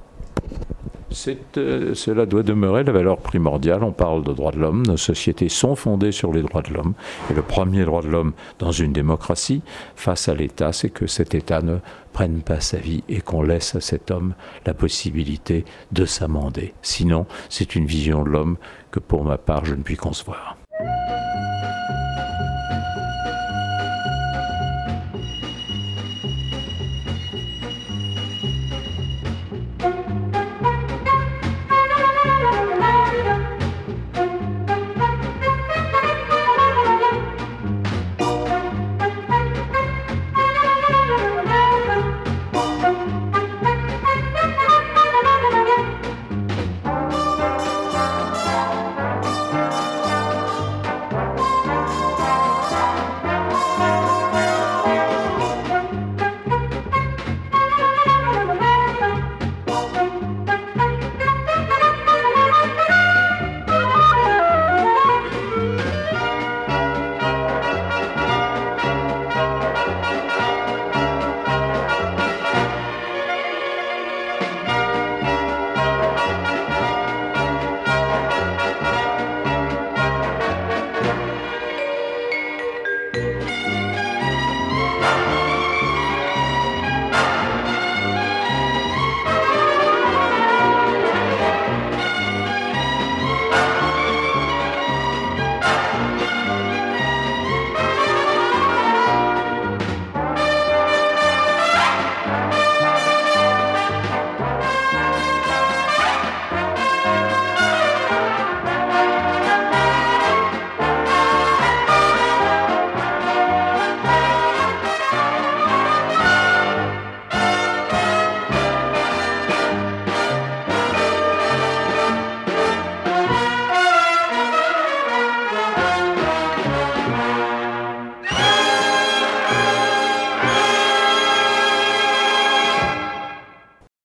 Euh, 1.57 1.93
cela 1.95 2.25
doit 2.25 2.43
demeurer 2.43 2.83
la 2.83 2.91
valeur 2.91 3.17
primordiale. 3.17 3.83
On 3.83 3.91
parle 3.91 4.23
de 4.23 4.33
droits 4.33 4.51
de 4.51 4.59
l'homme. 4.59 4.85
Nos 4.85 4.97
sociétés 4.97 5.49
sont 5.49 5.75
fondées 5.75 6.11
sur 6.11 6.31
les 6.31 6.41
droits 6.41 6.61
de 6.61 6.73
l'homme. 6.73 6.93
Et 7.29 7.33
le 7.33 7.41
premier 7.41 7.83
droit 7.85 8.01
de 8.01 8.09
l'homme 8.09 8.33
dans 8.59 8.71
une 8.71 8.93
démocratie, 8.93 9.61
face 9.95 10.29
à 10.29 10.35
l'État, 10.35 10.73
c'est 10.73 10.89
que 10.89 11.07
cet 11.07 11.35
État 11.35 11.61
ne 11.61 11.77
prenne 12.13 12.41
pas 12.41 12.59
sa 12.59 12.77
vie 12.77 13.03
et 13.09 13.21
qu'on 13.21 13.43
laisse 13.43 13.75
à 13.75 13.81
cet 13.81 14.11
homme 14.11 14.33
la 14.65 14.73
possibilité 14.73 15.65
de 15.91 16.05
s'amender. 16.05 16.73
Sinon, 16.81 17.25
c'est 17.49 17.75
une 17.75 17.85
vision 17.85 18.23
de 18.23 18.29
l'homme 18.29 18.57
que 18.91 18.99
pour 18.99 19.23
ma 19.23 19.37
part, 19.37 19.65
je 19.65 19.75
ne 19.75 19.83
puis 19.83 19.97
concevoir. 19.97 20.57